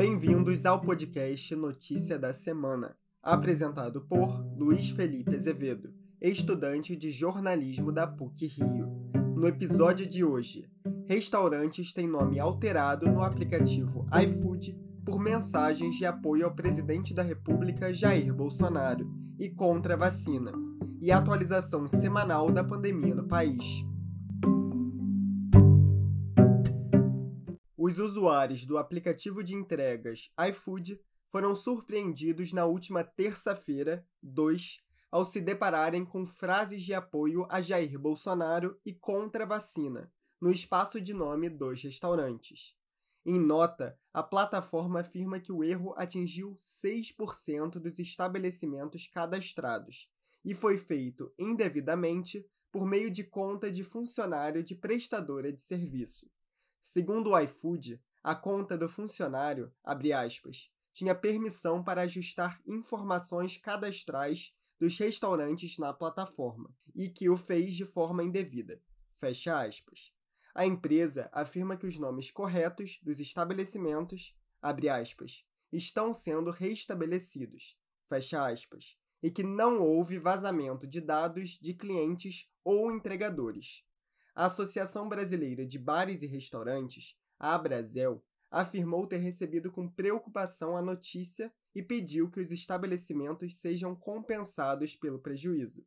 Bem-vindos 0.00 0.64
ao 0.64 0.80
podcast 0.80 1.54
Notícia 1.54 2.18
da 2.18 2.32
Semana, 2.32 2.96
apresentado 3.22 4.00
por 4.00 4.42
Luiz 4.56 4.88
Felipe 4.88 5.36
Azevedo, 5.36 5.92
estudante 6.18 6.96
de 6.96 7.10
jornalismo 7.10 7.92
da 7.92 8.06
PUC 8.06 8.46
Rio. 8.46 8.88
No 9.36 9.46
episódio 9.46 10.06
de 10.06 10.24
hoje, 10.24 10.66
restaurantes 11.06 11.92
têm 11.92 12.08
nome 12.08 12.40
alterado 12.40 13.10
no 13.10 13.22
aplicativo 13.22 14.06
iFood 14.24 14.74
por 15.04 15.20
mensagens 15.20 15.94
de 15.96 16.06
apoio 16.06 16.46
ao 16.46 16.54
presidente 16.54 17.12
da 17.12 17.22
República 17.22 17.92
Jair 17.92 18.32
Bolsonaro 18.32 19.06
e 19.38 19.50
contra 19.50 19.92
a 19.92 19.98
vacina, 19.98 20.54
e 20.98 21.12
atualização 21.12 21.86
semanal 21.86 22.50
da 22.50 22.64
pandemia 22.64 23.14
no 23.14 23.28
país. 23.28 23.84
Os 27.82 27.96
usuários 27.96 28.66
do 28.66 28.76
aplicativo 28.76 29.42
de 29.42 29.54
entregas 29.54 30.30
iFood 30.50 31.00
foram 31.30 31.54
surpreendidos 31.54 32.52
na 32.52 32.66
última 32.66 33.02
terça-feira, 33.02 34.06
2, 34.22 34.82
ao 35.10 35.24
se 35.24 35.40
depararem 35.40 36.04
com 36.04 36.26
frases 36.26 36.82
de 36.82 36.92
apoio 36.92 37.46
a 37.48 37.58
Jair 37.62 37.98
Bolsonaro 37.98 38.78
e 38.84 38.92
contra 38.92 39.44
a 39.44 39.46
vacina, 39.46 40.12
no 40.38 40.50
espaço 40.50 41.00
de 41.00 41.14
nome 41.14 41.48
dos 41.48 41.82
restaurantes. 41.82 42.76
Em 43.24 43.40
nota, 43.40 43.98
a 44.12 44.22
plataforma 44.22 45.00
afirma 45.00 45.40
que 45.40 45.50
o 45.50 45.64
erro 45.64 45.94
atingiu 45.96 46.54
6% 46.58 47.78
dos 47.78 47.98
estabelecimentos 47.98 49.06
cadastrados 49.06 50.06
e 50.44 50.54
foi 50.54 50.76
feito 50.76 51.32
indevidamente 51.38 52.46
por 52.70 52.84
meio 52.84 53.10
de 53.10 53.24
conta 53.24 53.72
de 53.72 53.82
funcionário 53.82 54.62
de 54.62 54.74
prestadora 54.74 55.50
de 55.50 55.62
serviço. 55.62 56.30
Segundo 56.80 57.30
o 57.30 57.38
iFood, 57.38 58.00
a 58.22 58.34
conta 58.34 58.76
do 58.76 58.88
funcionário, 58.88 59.72
aspas, 59.84 60.70
tinha 60.92 61.14
permissão 61.14 61.82
para 61.82 62.02
ajustar 62.02 62.60
informações 62.66 63.56
cadastrais 63.56 64.54
dos 64.78 64.98
restaurantes 64.98 65.78
na 65.78 65.92
plataforma 65.92 66.74
e 66.94 67.08
que 67.08 67.28
o 67.28 67.36
fez 67.36 67.74
de 67.74 67.84
forma 67.84 68.22
indevida. 68.22 68.82
Fecha 69.18 69.60
aspas. 69.60 70.12
A 70.54 70.66
empresa 70.66 71.28
afirma 71.32 71.76
que 71.76 71.86
os 71.86 71.98
nomes 71.98 72.30
corretos 72.30 72.98
dos 73.02 73.20
estabelecimentos, 73.20 74.34
aspas, 74.60 75.44
estão 75.72 76.12
sendo 76.12 76.50
restabelecidos, 76.50 77.78
fecha 78.06 78.44
aspas, 78.46 78.96
e 79.22 79.30
que 79.30 79.42
não 79.42 79.80
houve 79.80 80.18
vazamento 80.18 80.86
de 80.86 81.00
dados 81.00 81.58
de 81.60 81.74
clientes 81.74 82.50
ou 82.64 82.90
entregadores. 82.90 83.84
A 84.40 84.46
Associação 84.46 85.06
Brasileira 85.06 85.66
de 85.66 85.78
Bares 85.78 86.22
e 86.22 86.26
Restaurantes, 86.26 87.14
a 87.38 87.54
Abrazel, 87.54 88.24
afirmou 88.50 89.06
ter 89.06 89.18
recebido 89.18 89.70
com 89.70 89.86
preocupação 89.86 90.78
a 90.78 90.80
notícia 90.80 91.52
e 91.74 91.82
pediu 91.82 92.30
que 92.30 92.40
os 92.40 92.50
estabelecimentos 92.50 93.56
sejam 93.56 93.94
compensados 93.94 94.96
pelo 94.96 95.18
prejuízo. 95.18 95.86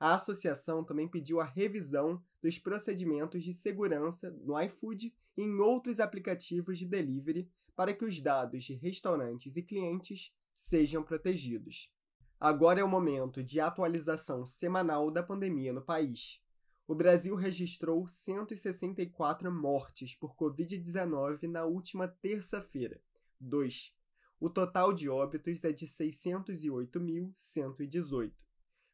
A 0.00 0.14
associação 0.14 0.82
também 0.82 1.06
pediu 1.06 1.40
a 1.40 1.44
revisão 1.44 2.20
dos 2.42 2.58
procedimentos 2.58 3.44
de 3.44 3.54
segurança 3.54 4.32
no 4.32 4.60
iFood 4.60 5.14
e 5.36 5.40
em 5.40 5.60
outros 5.60 6.00
aplicativos 6.00 6.78
de 6.78 6.86
delivery 6.86 7.48
para 7.76 7.94
que 7.94 8.04
os 8.04 8.20
dados 8.20 8.64
de 8.64 8.74
restaurantes 8.74 9.56
e 9.56 9.62
clientes 9.62 10.34
sejam 10.52 11.04
protegidos. 11.04 11.88
Agora 12.40 12.80
é 12.80 12.84
o 12.84 12.88
momento 12.88 13.44
de 13.44 13.60
atualização 13.60 14.44
semanal 14.44 15.08
da 15.08 15.22
pandemia 15.22 15.72
no 15.72 15.82
país 15.82 16.41
o 16.86 16.94
Brasil 16.94 17.34
registrou 17.34 18.06
164 18.06 19.50
mortes 19.52 20.14
por 20.14 20.34
Covid-19 20.34 21.48
na 21.48 21.64
última 21.64 22.06
terça-feira. 22.08 23.00
2. 23.40 23.94
O 24.40 24.50
total 24.50 24.92
de 24.92 25.08
óbitos 25.08 25.64
é 25.64 25.72
de 25.72 25.86
608.118. 25.86 28.32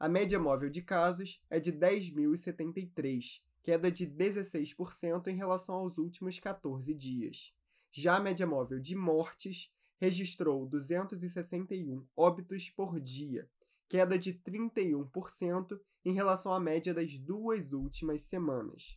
a 0.00 0.08
média 0.08 0.38
móvel 0.38 0.70
de 0.70 0.80
casos 0.80 1.42
é 1.50 1.58
de 1.58 1.72
10.073, 1.72 3.42
queda 3.64 3.90
de 3.90 4.06
16% 4.06 5.26
em 5.26 5.34
relação 5.34 5.74
aos 5.74 5.98
últimos 5.98 6.38
14 6.38 6.94
dias. 6.94 7.52
Já 7.90 8.16
a 8.16 8.20
média 8.20 8.46
móvel 8.46 8.78
de 8.78 8.94
mortes 8.94 9.74
registrou 10.00 10.66
261 10.66 12.06
óbitos 12.16 12.70
por 12.70 13.00
dia, 13.00 13.50
queda 13.88 14.16
de 14.16 14.34
31% 14.34 15.80
em 16.04 16.12
relação 16.12 16.54
à 16.54 16.60
média 16.60 16.94
das 16.94 17.18
duas 17.18 17.72
últimas 17.72 18.20
semanas. 18.20 18.96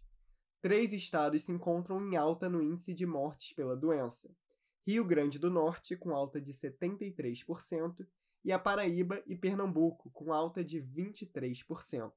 Três 0.62 0.94
estados 0.94 1.46
se 1.46 1.52
encontram 1.52 2.00
em 2.08 2.16
alta 2.16 2.48
no 2.48 2.62
índice 2.62 2.94
de 2.94 3.08
mortes 3.08 3.54
pela 3.54 3.76
doença. 3.76 4.36
Rio 4.86 5.04
Grande 5.04 5.40
do 5.40 5.50
Norte, 5.50 5.96
com 5.96 6.16
alta 6.16 6.40
de 6.40 6.54
73%, 6.54 8.06
e 8.44 8.52
a 8.52 8.60
Paraíba 8.60 9.22
e 9.26 9.36
Pernambuco, 9.36 10.10
com 10.12 10.34
alta 10.34 10.64
de 10.64 10.82
23%. 10.82 12.12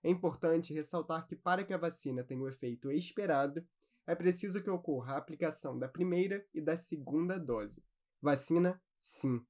É 0.02 0.10
importante 0.10 0.72
ressaltar 0.72 1.26
que, 1.26 1.36
para 1.36 1.64
que 1.64 1.72
a 1.72 1.78
vacina 1.78 2.24
tenha 2.24 2.42
o 2.42 2.48
efeito 2.48 2.90
esperado, 2.90 3.66
é 4.06 4.14
preciso 4.14 4.62
que 4.62 4.70
ocorra 4.70 5.14
a 5.14 5.18
aplicação 5.18 5.78
da 5.78 5.88
primeira 5.88 6.44
e 6.54 6.60
da 6.60 6.76
segunda 6.76 7.38
dose. 7.38 7.84
Vacina, 8.20 8.80
sim. 9.00 9.44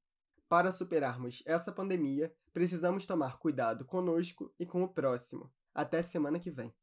Para 0.48 0.72
superarmos 0.72 1.42
essa 1.46 1.70
pandemia, 1.70 2.34
precisamos 2.52 3.06
tomar 3.06 3.38
cuidado 3.38 3.84
conosco 3.84 4.52
e 4.58 4.66
com 4.66 4.82
o 4.82 4.88
próximo. 4.88 5.52
Até 5.72 6.02
semana 6.02 6.40
que 6.40 6.50
vem. 6.50 6.74